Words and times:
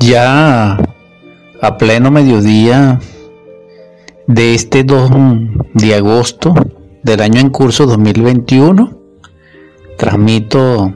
Ya 0.00 0.78
a 1.60 1.78
pleno 1.78 2.10
mediodía 2.10 2.98
de 4.26 4.54
este 4.54 4.82
2 4.82 5.10
de 5.74 5.94
agosto 5.94 6.54
del 7.02 7.20
año 7.20 7.40
en 7.40 7.50
curso 7.50 7.86
2021, 7.86 8.98
transmito 9.96 10.94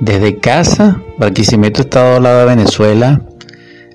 desde 0.00 0.38
casa, 0.38 1.02
Barquisimeto, 1.18 1.82
Estado 1.82 2.20
de 2.20 2.44
Venezuela, 2.44 3.22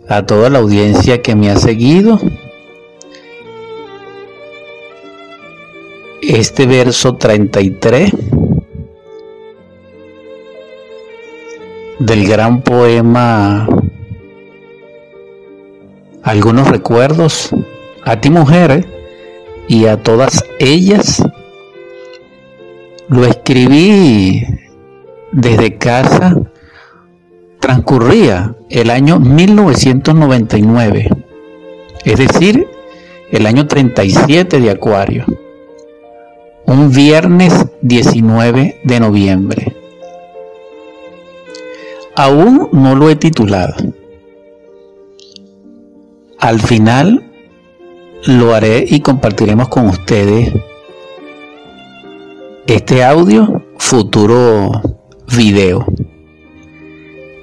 a 0.07 0.25
toda 0.25 0.49
la 0.49 0.59
audiencia 0.59 1.21
que 1.21 1.35
me 1.35 1.49
ha 1.49 1.57
seguido. 1.57 2.19
Este 6.21 6.65
verso 6.65 7.15
33 7.15 8.11
del 12.01 12.27
gran 12.27 12.61
poema 12.61 13.67
Algunos 16.23 16.67
recuerdos 16.67 17.49
a 18.03 18.21
ti 18.21 18.29
mujer 18.29 18.87
y 19.67 19.87
a 19.87 20.01
todas 20.01 20.45
ellas. 20.59 21.23
Lo 23.07 23.25
escribí 23.25 24.45
desde 25.31 25.77
casa. 25.77 26.37
Transcurría 27.59 28.55
el 28.69 28.89
año 28.89 29.19
1999, 29.19 31.09
es 32.05 32.17
decir, 32.17 32.67
el 33.31 33.45
año 33.45 33.67
37 33.67 34.59
de 34.59 34.71
Acuario, 34.71 35.25
un 36.65 36.91
viernes 36.91 37.53
19 37.81 38.81
de 38.83 38.99
noviembre. 38.99 39.60
Aún 42.15 42.69
no 42.71 42.95
lo 42.95 43.09
he 43.09 43.15
titulado. 43.15 43.75
Al 46.39 46.59
final 46.59 47.31
lo 48.25 48.53
haré 48.53 48.85
y 48.87 48.99
compartiremos 49.01 49.69
con 49.69 49.87
ustedes 49.87 50.53
este 52.67 53.03
audio, 53.03 53.63
futuro 53.77 54.81
video. 55.35 55.85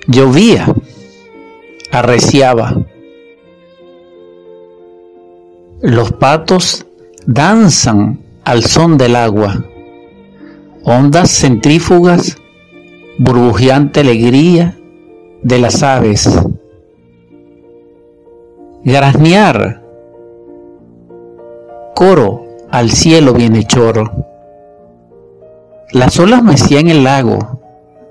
Llovía, 0.07 0.75
arreciaba. 1.91 2.75
Los 5.83 6.13
patos 6.13 6.87
danzan 7.27 8.21
al 8.45 8.65
son 8.65 8.97
del 8.97 9.17
agua. 9.17 9.65
Ondas 10.83 11.31
centrífugas, 11.31 12.38
burbujeante 13.19 14.01
alegría 14.01 14.79
de 15.43 15.59
las 15.59 15.83
aves. 15.83 16.29
Graznear 18.85 19.83
coro 21.95 22.45
al 22.71 22.91
cielo 22.91 23.33
viene 23.35 23.65
choro. 23.65 24.25
Las 25.93 26.19
olas 26.21 26.43
mecían 26.43 26.89
el 26.89 27.03
lago, 27.03 27.61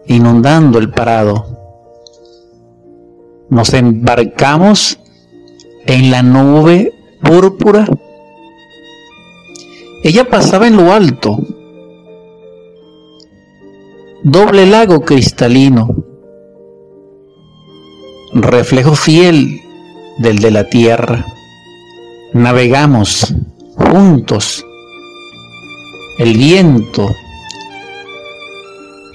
inundando 0.08 0.78
el 0.80 0.90
parado. 0.90 1.46
Nos 3.50 3.74
embarcamos 3.74 5.00
en 5.86 6.12
la 6.12 6.22
nube 6.22 6.92
púrpura. 7.22 7.86
Ella 10.04 10.26
pasaba 10.30 10.68
en 10.68 10.76
lo 10.76 10.92
alto, 10.92 11.38
doble 14.30 14.66
lago 14.66 15.06
cristalino, 15.06 15.88
reflejo 18.34 18.94
fiel 18.94 19.62
del 20.18 20.40
de 20.40 20.52
la 20.52 20.66
tierra. 20.66 21.26
Navegamos 22.34 23.34
juntos. 23.78 24.66
El 26.18 26.34
viento 26.38 27.08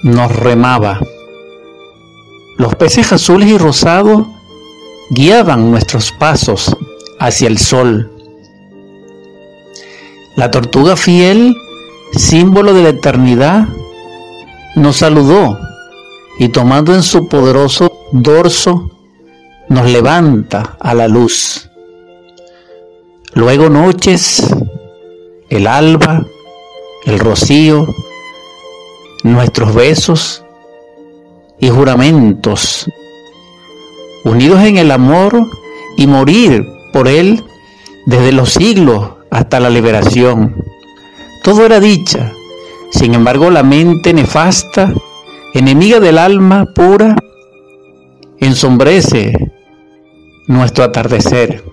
nos 0.01 0.35
remaba. 0.35 0.99
Los 2.57 2.73
peces 2.75 3.13
azules 3.13 3.49
y 3.49 3.57
rosados 3.59 4.25
guiaban 5.11 5.69
nuestros 5.69 6.11
pasos 6.11 6.75
hacia 7.19 7.47
el 7.49 7.59
sol. 7.59 8.11
La 10.35 10.49
tortuga 10.49 10.95
fiel, 10.95 11.55
símbolo 12.13 12.73
de 12.73 12.81
la 12.81 12.89
eternidad, 12.89 13.67
nos 14.75 14.97
saludó 14.97 15.59
y 16.39 16.49
tomando 16.49 16.93
en 16.93 17.03
su 17.03 17.27
poderoso 17.27 17.91
dorso, 18.11 18.89
nos 19.69 19.85
levanta 19.89 20.77
a 20.79 20.93
la 20.93 21.07
luz. 21.07 21.69
Luego 23.33 23.69
noches, 23.69 24.43
el 25.49 25.67
alba, 25.67 26.25
el 27.05 27.19
rocío, 27.19 27.87
nuestros 29.23 29.73
besos 29.73 30.43
y 31.59 31.69
juramentos, 31.69 32.87
unidos 34.23 34.61
en 34.63 34.77
el 34.77 34.91
amor 34.91 35.47
y 35.97 36.07
morir 36.07 36.65
por 36.91 37.07
él 37.07 37.43
desde 38.05 38.31
los 38.31 38.53
siglos 38.53 39.11
hasta 39.31 39.59
la 39.59 39.69
liberación. 39.69 40.55
Todo 41.43 41.65
era 41.65 41.79
dicha, 41.79 42.31
sin 42.93 43.15
embargo 43.15 43.49
la 43.49 43.63
mente 43.63 44.13
nefasta, 44.13 44.93
enemiga 45.53 45.99
del 45.99 46.19
alma 46.19 46.65
pura, 46.73 47.15
ensombrece 48.39 49.33
nuestro 50.47 50.83
atardecer. 50.83 51.63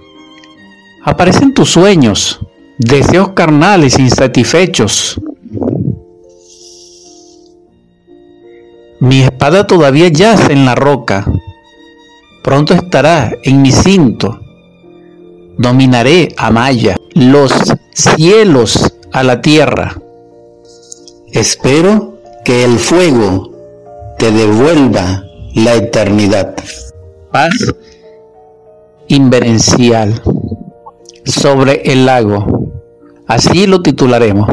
Aparecen 1.05 1.53
tus 1.53 1.71
sueños, 1.71 2.41
deseos 2.79 3.31
carnales 3.31 3.99
insatisfechos. 3.99 5.21
Mi 8.99 9.23
espada 9.23 9.67
todavía 9.67 10.09
yace 10.09 10.53
en 10.53 10.65
la 10.65 10.75
roca. 10.75 11.27
Pronto 12.43 12.73
estará 12.73 13.31
en 13.43 13.61
mi 13.61 13.73
cinto. 13.73 14.41
Dominaré 15.59 16.35
a 16.39 16.51
Maya, 16.51 16.97
los 17.15 17.53
cielos 17.93 18.95
a 19.13 19.23
la 19.23 19.43
tierra. 19.43 20.01
Espero 21.33 22.19
que 22.45 22.65
el 22.65 22.79
fuego 22.79 23.51
te 24.19 24.31
devuelva 24.31 25.25
la 25.55 25.75
eternidad. 25.75 26.55
Paz 27.33 27.73
inverencial 29.09 30.23
sobre 31.25 31.83
el 31.93 32.07
lago. 32.07 32.73
Así 33.27 33.67
lo 33.67 33.83
titularemos. 33.83 34.49